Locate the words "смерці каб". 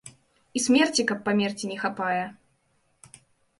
0.67-1.19